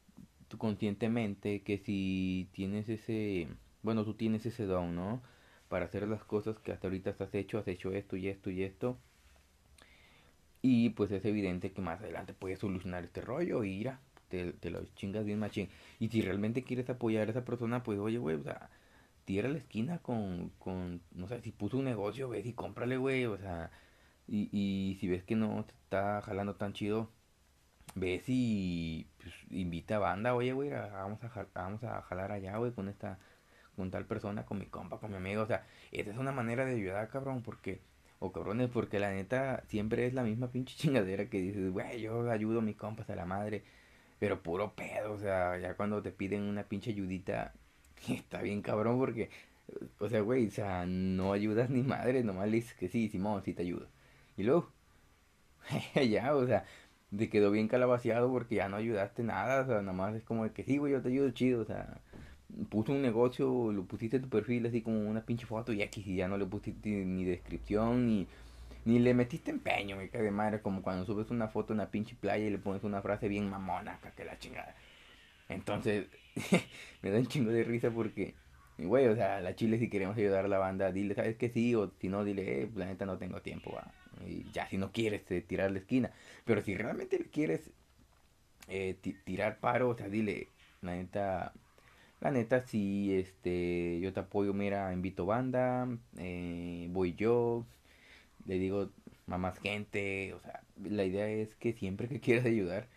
conscientemente 0.57 1.61
que 1.61 1.77
si 1.77 2.49
tienes 2.53 2.89
ese, 2.89 3.47
bueno, 3.83 4.05
tú 4.05 4.13
tienes 4.15 4.45
ese 4.45 4.65
don, 4.65 4.95
¿no? 4.95 5.21
Para 5.69 5.85
hacer 5.85 6.07
las 6.07 6.23
cosas 6.23 6.57
que 6.59 6.71
hasta 6.71 6.87
ahorita 6.87 7.15
has 7.19 7.33
hecho, 7.35 7.59
has 7.59 7.67
hecho 7.67 7.91
esto 7.93 8.17
y 8.17 8.27
esto 8.27 8.49
y 8.49 8.63
esto. 8.63 8.97
Y 10.61 10.89
pues 10.91 11.11
es 11.11 11.23
evidente 11.25 11.71
que 11.71 11.81
más 11.81 11.99
adelante 12.01 12.33
puedes 12.33 12.59
solucionar 12.59 13.03
este 13.05 13.21
rollo 13.21 13.63
y 13.63 13.71
ir 13.71 13.91
te, 14.29 14.69
lo 14.69 14.85
chingas 14.95 15.25
bien 15.25 15.39
machín. 15.39 15.69
Y 15.99 16.09
si 16.09 16.21
realmente 16.21 16.63
quieres 16.63 16.89
apoyar 16.89 17.27
a 17.27 17.31
esa 17.31 17.45
persona, 17.45 17.83
pues 17.83 17.99
oye, 17.99 18.17
güey, 18.17 18.37
o 18.37 18.43
sea, 18.43 18.69
tira 19.25 19.49
la 19.49 19.57
esquina 19.59 19.99
con, 19.99 20.49
con, 20.59 21.01
no 21.13 21.27
sé, 21.27 21.41
si 21.41 21.51
puso 21.51 21.77
un 21.77 21.85
negocio, 21.85 22.29
ves 22.29 22.45
y 22.45 22.53
cómprale, 22.53 22.97
güey, 22.97 23.25
o 23.25 23.37
sea, 23.37 23.71
y, 24.27 24.49
y 24.51 24.97
si 24.99 25.07
ves 25.07 25.23
que 25.23 25.35
no 25.35 25.65
te 25.65 25.73
está 25.73 26.21
jalando 26.21 26.55
tan 26.55 26.73
chido, 26.73 27.09
ves 27.95 28.23
y 28.27 29.07
pues, 29.21 29.33
invita 29.49 29.97
a 29.97 29.99
banda, 29.99 30.35
oye, 30.35 30.53
güey, 30.53 30.69
vamos 30.69 31.19
a, 31.23 31.47
vamos 31.53 31.83
a 31.83 32.01
jalar 32.03 32.31
allá, 32.31 32.57
güey, 32.57 32.71
con 32.71 32.89
esta, 32.89 33.19
con 33.75 33.91
tal 33.91 34.05
persona, 34.05 34.45
con 34.45 34.59
mi 34.59 34.65
compa, 34.67 34.99
con 34.99 35.11
mi 35.11 35.17
amigo, 35.17 35.43
o 35.43 35.47
sea, 35.47 35.65
esa 35.91 36.11
es 36.11 36.17
una 36.17 36.31
manera 36.31 36.65
de 36.65 36.75
ayudar, 36.75 37.09
cabrón, 37.09 37.43
porque 37.43 37.81
o 38.19 38.31
cabrones, 38.31 38.69
porque 38.69 38.99
la 38.99 39.11
neta 39.11 39.63
siempre 39.67 40.05
es 40.05 40.13
la 40.13 40.23
misma 40.23 40.51
pinche 40.51 40.75
chingadera 40.77 41.29
que 41.29 41.39
dices, 41.39 41.71
güey, 41.71 42.01
yo 42.01 42.29
ayudo 42.29 42.59
a 42.59 42.61
mis 42.61 42.75
compas 42.75 43.09
a 43.09 43.15
la 43.15 43.25
madre. 43.25 43.63
Pero 44.19 44.43
puro 44.43 44.75
pedo, 44.75 45.13
o 45.13 45.17
sea, 45.19 45.57
ya 45.57 45.75
cuando 45.75 46.01
te 46.01 46.11
piden 46.11 46.43
una 46.43 46.63
pinche 46.63 46.91
ayudita, 46.91 47.53
está 48.09 48.41
bien 48.41 48.61
cabrón 48.61 48.99
porque, 48.99 49.29
o 49.99 50.09
sea, 50.09 50.21
güey, 50.21 50.47
o 50.47 50.51
sea, 50.51 50.85
no 50.85 51.33
ayudas 51.33 51.69
ni 51.69 51.83
madre, 51.83 52.23
nomás 52.23 52.49
le 52.49 52.57
dices 52.57 52.73
que 52.75 52.89
sí, 52.89 53.09
Simón, 53.09 53.43
sí 53.43 53.53
te 53.53 53.63
ayudo. 53.63 53.87
Y 54.37 54.43
luego, 54.43 54.71
ya, 56.09 56.35
o 56.35 56.45
sea, 56.47 56.65
te 57.15 57.29
quedó 57.29 57.51
bien 57.51 57.67
calabaciado 57.67 58.31
porque 58.31 58.55
ya 58.55 58.69
no 58.69 58.77
ayudaste 58.77 59.23
nada, 59.23 59.61
o 59.61 59.65
sea, 59.65 59.81
nomás 59.81 60.15
es 60.15 60.23
como 60.23 60.43
de 60.43 60.51
que 60.51 60.63
sí, 60.63 60.77
güey, 60.77 60.93
yo 60.93 61.01
te 61.01 61.09
ayudo 61.09 61.31
chido, 61.31 61.61
o 61.61 61.65
sea, 61.65 61.99
puso 62.69 62.91
un 62.91 63.01
negocio, 63.01 63.71
lo 63.71 63.85
pusiste 63.85 64.17
en 64.17 64.23
tu 64.23 64.29
perfil 64.29 64.65
así 64.65 64.81
como 64.81 64.99
una 65.09 65.25
pinche 65.25 65.45
foto 65.45 65.73
y 65.73 65.81
aquí 65.81 66.03
ya 66.15 66.27
no 66.27 66.37
le 66.37 66.45
pusiste 66.45 66.89
ni 66.89 67.25
descripción 67.25 68.07
ni 68.07 68.27
ni 68.85 68.99
le 68.99 69.13
metiste 69.13 69.51
empeño, 69.51 69.97
me 69.97 70.09
cae 70.09 70.23
de 70.23 70.31
madre, 70.31 70.61
como 70.61 70.81
cuando 70.81 71.05
subes 71.05 71.29
una 71.31 71.47
foto 71.47 71.73
en 71.73 71.79
una 71.79 71.91
pinche 71.91 72.15
playa 72.15 72.45
y 72.45 72.49
le 72.49 72.57
pones 72.57 72.83
una 72.83 73.01
frase 73.01 73.27
bien 73.27 73.49
mamona, 73.49 73.99
que 74.15 74.25
la 74.25 74.39
chingada. 74.39 74.75
Entonces, 75.47 76.07
me 77.01 77.11
da 77.11 77.19
un 77.19 77.27
chingo 77.27 77.51
de 77.51 77.63
risa 77.63 77.91
porque, 77.91 78.35
güey, 78.77 79.07
o 79.07 79.15
sea, 79.15 79.41
la 79.41 79.55
chile 79.55 79.77
si 79.79 79.89
queremos 79.89 80.17
ayudar 80.17 80.45
a 80.45 80.47
la 80.47 80.57
banda, 80.57 80.91
dile, 80.91 81.15
¿sabes 81.15 81.35
que 81.37 81.49
sí? 81.49 81.75
O 81.75 81.91
si 81.99 82.09
no, 82.09 82.23
dile, 82.23 82.63
eh, 82.63 82.69
la 82.75 82.85
neta 82.85 83.05
no 83.05 83.17
tengo 83.17 83.41
tiempo, 83.41 83.73
va. 83.73 83.91
Y 84.25 84.45
ya, 84.51 84.67
si 84.67 84.77
no 84.77 84.91
quieres 84.91 85.29
eh, 85.31 85.41
tirar 85.41 85.71
la 85.71 85.79
esquina. 85.79 86.11
Pero 86.45 86.61
si 86.61 86.75
realmente 86.75 87.17
quieres 87.31 87.71
eh, 88.67 88.95
tirar 89.25 89.59
paro, 89.59 89.89
o 89.89 89.95
sea, 89.95 90.09
dile, 90.09 90.47
la 90.81 90.95
neta, 90.95 91.53
la 92.21 92.31
neta, 92.31 92.61
sí, 92.61 93.13
este, 93.15 93.99
yo 94.01 94.13
te 94.13 94.19
apoyo, 94.21 94.53
mira, 94.53 94.93
invito 94.93 95.25
banda, 95.25 95.87
eh, 96.17 96.87
voy 96.91 97.15
yo, 97.15 97.65
le 98.45 98.59
digo 98.59 98.89
a 99.27 99.37
más 99.37 99.59
gente, 99.59 100.33
o 100.33 100.41
sea, 100.41 100.63
la 100.83 101.05
idea 101.05 101.27
es 101.29 101.55
que 101.55 101.73
siempre 101.73 102.07
que 102.07 102.19
quieras 102.21 102.45
ayudar, 102.45 102.87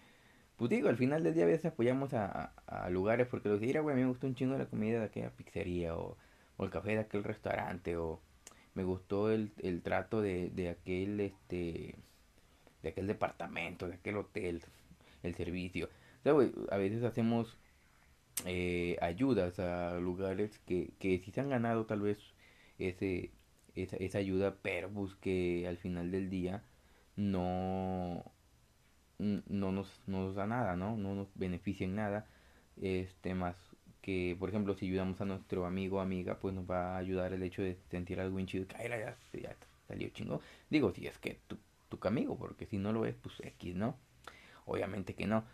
pues 0.57 0.71
digo, 0.71 0.89
al 0.89 0.97
final 0.97 1.25
del 1.25 1.35
día 1.35 1.45
a 1.45 1.47
veces 1.47 1.67
apoyamos 1.73 2.15
a, 2.15 2.53
a, 2.67 2.91
lugares 2.91 3.27
porque 3.29 3.49
los 3.49 3.61
mira, 3.61 3.81
güey, 3.81 3.95
a 3.95 3.97
mí 3.97 4.03
me 4.03 4.09
gustó 4.09 4.27
un 4.27 4.35
chingo 4.35 4.57
la 4.59 4.67
comida 4.67 5.01
de 5.01 5.07
aquella 5.07 5.31
pizzería 5.31 5.97
o 5.97 6.17
el 6.61 6.71
café 6.71 6.93
de 6.93 7.01
aquel 7.01 7.25
restaurante 7.25 7.97
o 7.97 8.21
me 8.75 8.85
gustó 8.85 9.31
el, 9.31 9.53
el 9.59 9.83
trato 9.83 10.21
de, 10.21 10.51
de 10.51 10.71
aquel, 10.71 11.21
este, 11.21 11.97
de 12.83 12.89
aquel 12.89 13.07
departamento, 13.07 13.89
de 13.89 13.95
aquel 13.95 14.17
hotel, 14.17 14.63
el 15.23 15.35
servicio. 15.35 15.89
A 16.71 16.77
veces 16.77 17.03
hacemos 17.05 17.57
eh, 18.47 18.97
ayudas 19.01 19.59
a 19.59 19.99
lugares 19.99 20.59
que, 20.67 20.93
que 20.99 21.19
si 21.19 21.33
se 21.33 21.41
han 21.41 21.51
ganado 21.51 21.87
tal 21.87 22.01
vez 22.01 22.19
ese 22.79 23.31
esa, 23.75 23.97
esa 23.97 24.19
ayuda, 24.19 24.57
pero 24.63 24.91
pues 24.91 25.15
que 25.15 25.67
al 25.69 25.79
final 25.79 26.11
del 26.11 26.31
día 26.31 26.63
no, 27.17 28.25
no 29.19 29.73
nos, 29.73 30.03
nos 30.07 30.35
da 30.35 30.47
nada, 30.47 30.77
¿no? 30.77 30.97
No 30.97 31.15
nos 31.15 31.29
beneficia 31.35 31.85
en 31.85 31.97
nada. 31.97 32.27
Este, 32.81 33.35
más 33.35 33.57
que, 34.03 34.37
por 34.39 34.49
ejemplo, 34.51 34.75
si 34.75 34.87
ayudamos 34.87 35.21
a 35.21 35.25
nuestro 35.25 35.65
amigo 35.65 35.99
o 35.99 36.01
amiga, 36.01 36.39
pues 36.41 36.55
nos 36.55 36.69
va 36.69 36.95
a 36.95 36.99
ayudar 36.99 37.33
el 37.33 37.43
hecho 37.43 37.63
de 37.63 37.79
sentir 37.91 38.21
algo 38.21 38.37
bien 38.37 38.49
chido. 38.49 38.67
Que 38.67 38.77
ya, 38.89 39.17
ya 39.41 39.57
salió 39.89 40.09
chingo. 40.11 40.41
Digo, 40.69 40.93
si 40.93 41.07
es 41.07 41.19
que 41.19 41.41
tu, 41.47 41.57
tu 41.89 41.99
amigo, 42.07 42.37
porque 42.37 42.67
si 42.67 42.79
no 42.79 42.93
lo 42.93 43.07
es, 43.07 43.15
pues 43.15 43.41
X, 43.41 43.75
¿no? 43.77 43.97
Obviamente 44.67 45.15
que 45.15 45.27
no. 45.27 45.45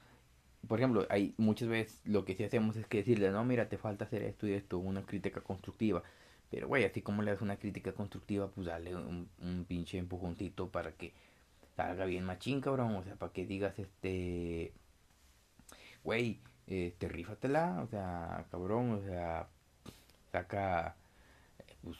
Por 0.67 0.81
ejemplo, 0.81 1.07
hay 1.11 1.35
muchas 1.37 1.69
veces 1.69 2.01
lo 2.05 2.25
que 2.25 2.35
sí 2.35 2.45
hacemos 2.45 2.77
es 2.77 2.87
que 2.87 2.99
decirle, 2.99 3.31
no, 3.31 3.45
mira, 3.45 3.69
te 3.69 3.79
falta 3.79 4.07
hacer 4.07 4.23
esto 4.23 4.49
y 4.49 4.55
esto, 4.55 4.79
una 4.79 5.05
crítica 5.05 5.41
constructiva. 5.43 6.03
Pero, 6.51 6.69
güey, 6.69 6.85
así 6.85 7.03
como 7.03 7.23
le 7.23 7.31
das 7.33 7.43
una 7.43 7.59
crítica 7.59 7.93
constructiva, 7.93 8.49
pues 8.51 8.67
dale 8.67 8.97
un, 8.97 9.29
un 9.43 9.65
pinche 9.67 9.99
empujoncito 9.99 10.71
para 10.71 10.93
que 10.93 11.13
salga 11.77 12.07
bien 12.07 12.25
machín, 12.25 12.61
cabrón. 12.61 12.97
O 12.97 13.05
sea, 13.05 13.17
para 13.17 13.33
que 13.33 13.47
digas, 13.47 13.79
este, 13.79 14.73
güey, 16.03 16.41
este, 16.69 17.09
rífatela, 17.09 17.81
o 17.83 17.89
sea, 17.89 18.47
cabrón, 18.51 18.93
o 18.93 19.03
sea, 19.03 19.49
saca, 20.33 20.97
pues, 21.83 21.97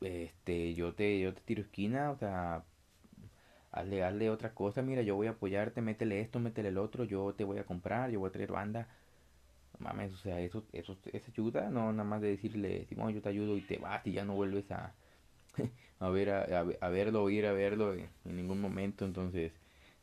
este, 0.00 0.74
yo 0.74 0.94
te, 0.94 1.20
yo 1.20 1.34
te 1.34 1.40
tiro 1.42 1.62
esquina, 1.62 2.10
o 2.10 2.18
sea, 2.18 2.64
hazle, 3.72 4.02
hazle 4.04 4.30
otra 4.30 4.54
cosa, 4.54 4.82
mira, 4.82 5.02
yo 5.02 5.16
voy 5.16 5.26
a 5.28 5.30
apoyarte, 5.30 5.80
métele 5.82 6.20
esto, 6.20 6.40
métele 6.40 6.70
el 6.70 6.78
otro, 6.78 7.04
yo 7.04 7.34
te 7.34 7.44
voy 7.44 7.58
a 7.58 7.64
comprar, 7.64 8.10
yo 8.10 8.20
voy 8.20 8.30
a 8.30 8.32
traer 8.32 8.52
banda, 8.52 8.88
mames, 9.78 10.12
o 10.12 10.16
sea, 10.18 10.40
eso, 10.40 10.64
eso, 10.72 10.96
esa 11.12 11.30
ayuda, 11.30 11.70
no 11.70 11.92
nada 11.92 12.08
más 12.08 12.20
de 12.22 12.28
decirle, 12.28 12.86
Simón, 12.88 13.14
yo 13.14 13.22
te 13.22 13.28
ayudo 13.28 13.56
y 13.56 13.62
te 13.62 13.78
vas 13.78 14.06
y 14.06 14.12
ya 14.12 14.24
no 14.24 14.34
vuelves 14.34 14.70
a, 14.70 14.94
a 16.00 16.08
ver, 16.10 16.30
a, 16.30 16.60
a, 16.80 16.88
verlo 16.88 17.24
o 17.24 17.30
ir 17.30 17.46
a 17.46 17.52
verlo 17.52 17.94
en, 17.94 18.08
ningún 18.24 18.60
momento. 18.60 19.04
Entonces, 19.04 19.52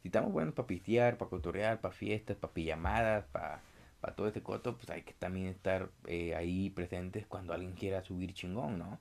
si 0.01 0.09
estamos 0.09 0.31
buenos 0.31 0.53
para 0.53 0.67
pistear, 0.67 1.17
para 1.17 1.29
cotorrear, 1.29 1.81
para 1.81 1.93
fiestas, 1.93 2.37
para 2.37 2.53
pijamadas, 2.53 3.25
para, 3.31 3.61
para 4.03 4.15
todo 4.15 4.27
ese 4.27 4.43
coto, 4.43 4.75
pues 4.75 4.89
hay 4.89 5.03
que 5.03 5.13
también 5.13 5.47
estar 5.47 5.89
eh, 6.07 6.35
ahí 6.35 6.69
presentes 6.69 7.25
cuando 7.25 7.53
alguien 7.53 7.71
quiera 7.71 8.03
subir 8.03 8.33
chingón, 8.33 8.77
¿no? 8.77 8.99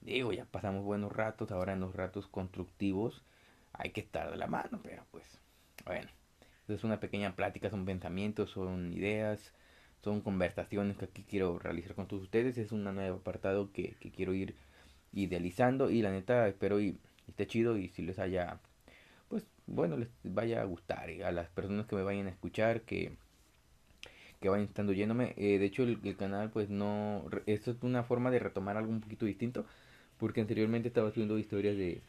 Digo, 0.00 0.32
ya 0.32 0.46
pasamos 0.46 0.82
buenos 0.84 1.12
ratos, 1.12 1.52
ahora 1.52 1.74
en 1.74 1.80
los 1.80 1.94
ratos 1.94 2.26
constructivos 2.28 3.22
hay 3.74 3.90
que 3.90 4.00
estar 4.00 4.30
de 4.30 4.38
la 4.38 4.46
mano, 4.46 4.80
pero 4.82 5.04
pues, 5.10 5.24
bueno, 5.84 6.08
es 6.66 6.82
una 6.82 6.98
pequeña 6.98 7.36
plática, 7.36 7.68
son 7.68 7.84
pensamientos, 7.84 8.50
son 8.50 8.94
ideas 8.94 9.52
son 10.02 10.20
conversaciones 10.20 10.96
que 10.96 11.04
aquí 11.04 11.24
quiero 11.28 11.58
realizar 11.58 11.94
con 11.94 12.08
todos 12.08 12.24
ustedes. 12.24 12.58
Es 12.58 12.72
un 12.72 12.84
nuevo 12.84 13.18
apartado 13.18 13.72
que, 13.72 13.96
quiero 14.14 14.34
ir 14.34 14.56
idealizando 15.12 15.90
y 15.90 16.02
la 16.02 16.10
neta 16.10 16.48
espero 16.48 16.80
y 16.80 16.98
esté 17.28 17.46
chido 17.46 17.76
y 17.78 17.88
si 17.88 18.02
les 18.02 18.18
haya, 18.18 18.60
pues 19.28 19.46
bueno, 19.66 19.96
les 19.96 20.08
vaya 20.24 20.62
a 20.62 20.64
gustar 20.64 21.10
y 21.10 21.22
a 21.22 21.30
las 21.32 21.48
personas 21.50 21.86
que 21.86 21.96
me 21.96 22.02
vayan 22.02 22.26
a 22.26 22.30
escuchar, 22.30 22.82
que, 22.82 23.16
que 24.42 24.50
vayan 24.50 24.66
estando 24.66 24.92
yéndome. 24.92 25.34
Eh, 25.38 25.58
de 25.58 25.64
hecho 25.64 25.84
el, 25.84 26.16
canal 26.16 26.50
pues 26.50 26.68
no, 26.68 27.24
esto 27.46 27.70
es 27.70 27.76
una 27.82 28.02
forma 28.04 28.30
de 28.30 28.40
retomar 28.40 28.76
algo 28.76 28.92
un 28.92 29.00
poquito 29.00 29.24
distinto 29.24 29.64
porque 30.18 30.42
anteriormente 30.42 30.88
estaba 30.88 31.08
haciendo 31.08 31.38
historias 31.38 31.76
de, 31.76 32.02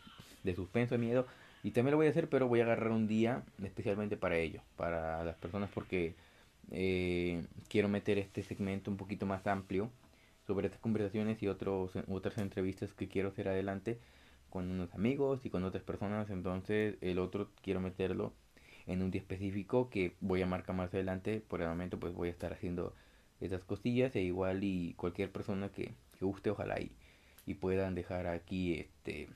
de 0.43 0.55
suspenso, 0.55 0.95
de 0.95 0.99
miedo 0.99 1.25
y 1.63 1.71
también 1.71 1.91
lo 1.91 1.97
voy 1.97 2.07
a 2.07 2.09
hacer 2.09 2.29
pero 2.29 2.47
voy 2.47 2.59
a 2.59 2.63
agarrar 2.63 2.91
un 2.91 3.07
día 3.07 3.43
especialmente 3.63 4.17
para 4.17 4.37
ello, 4.37 4.61
para 4.75 5.23
las 5.23 5.37
personas 5.37 5.69
porque 5.73 6.15
eh, 6.71 7.45
quiero 7.69 7.87
meter 7.89 8.17
este 8.17 8.43
segmento 8.43 8.91
un 8.91 8.97
poquito 8.97 9.25
más 9.25 9.47
amplio 9.47 9.89
sobre 10.47 10.67
estas 10.67 10.81
conversaciones 10.81 11.41
y 11.41 11.47
otros, 11.47 11.91
otras 12.09 12.37
entrevistas 12.37 12.93
que 12.93 13.07
quiero 13.07 13.29
hacer 13.29 13.47
adelante 13.47 13.99
con 14.49 14.69
unos 14.69 14.93
amigos 14.93 15.45
y 15.45 15.49
con 15.49 15.63
otras 15.63 15.83
personas. 15.83 16.29
Entonces 16.29 16.97
el 17.01 17.19
otro 17.19 17.49
quiero 17.61 17.79
meterlo 17.79 18.33
en 18.87 19.01
un 19.01 19.11
día 19.11 19.21
específico 19.21 19.89
que 19.89 20.15
voy 20.21 20.41
a 20.41 20.45
marcar 20.45 20.75
más 20.75 20.93
adelante. 20.93 21.41
Por 21.47 21.61
el 21.61 21.67
momento 21.69 21.99
pues 21.99 22.13
voy 22.13 22.29
a 22.29 22.31
estar 22.31 22.53
haciendo 22.53 22.95
esas 23.41 23.63
cosillas 23.63 24.15
e 24.15 24.21
igual 24.21 24.63
y 24.63 24.93
cualquier 24.95 25.31
persona 25.31 25.69
que, 25.69 25.93
guste 26.21 26.49
ojalá 26.51 26.79
y, 26.79 26.91
y 27.45 27.55
puedan 27.55 27.95
dejar 27.95 28.27
aquí 28.27 28.75
este 28.75 29.27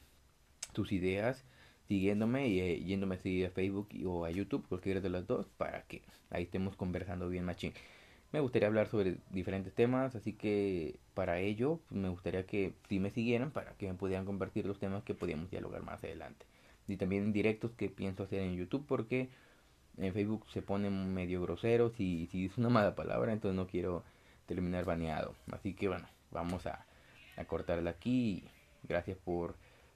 sus 0.73 0.91
ideas 0.93 1.43
siguiéndome 1.87 2.47
y 2.47 2.59
eh, 2.59 2.79
yéndome 2.83 3.15
a 3.15 3.17
seguir 3.19 3.45
a 3.47 3.49
Facebook 3.49 3.89
o 4.05 4.25
a 4.25 4.31
YouTube, 4.31 4.67
cualquiera 4.67 5.01
de 5.01 5.09
las 5.09 5.25
dos, 5.27 5.47
para 5.57 5.83
que 5.83 6.01
ahí 6.29 6.43
estemos 6.43 6.75
conversando 6.75 7.29
bien 7.29 7.45
machín. 7.45 7.73
Me 8.33 8.41
gustaría 8.41 8.67
hablar 8.67 8.87
sobre 8.89 9.17
diferentes 9.31 9.73
temas, 9.73 10.15
así 10.15 10.33
que 10.33 10.99
para 11.13 11.39
ello 11.39 11.79
me 11.89 12.09
gustaría 12.09 12.45
que 12.45 12.73
si 12.89 12.99
me 12.99 13.09
siguieran 13.09 13.51
para 13.51 13.71
que 13.77 13.87
me 13.87 13.93
pudieran 13.93 14.25
compartir 14.25 14.65
los 14.65 14.79
temas 14.79 15.03
que 15.03 15.13
podíamos 15.13 15.49
dialogar 15.49 15.81
más 15.83 16.03
adelante. 16.03 16.45
Y 16.87 16.97
también 16.97 17.33
directos 17.33 17.71
que 17.71 17.89
pienso 17.89 18.23
hacer 18.23 18.41
en 18.41 18.55
YouTube 18.55 18.85
porque 18.87 19.29
en 19.97 20.13
Facebook 20.13 20.45
se 20.51 20.61
ponen 20.61 21.13
medio 21.13 21.41
groseros 21.41 21.99
y 21.99 22.27
si 22.27 22.45
es 22.45 22.57
una 22.57 22.69
mala 22.69 22.95
palabra 22.95 23.33
entonces 23.33 23.55
no 23.55 23.67
quiero 23.67 24.03
terminar 24.45 24.85
baneado. 24.85 25.35
Así 25.51 25.73
que 25.73 25.87
bueno, 25.87 26.07
vamos 26.31 26.65
a, 26.65 26.85
a 27.35 27.45
cortarla 27.45 27.91
aquí. 27.91 28.43
Gracias 28.83 29.17
por 29.17 29.55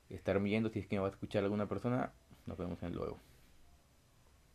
estar 0.10 0.42
viendo. 0.42 0.70
Si 0.70 0.80
es 0.80 0.88
que 0.88 0.96
me 0.96 1.02
va 1.02 1.08
a 1.08 1.12
escuchar 1.12 1.44
alguna 1.44 1.68
persona, 1.68 2.12
nos 2.46 2.58
vemos 2.58 2.82
en 2.84 2.94
luego. 2.94 3.20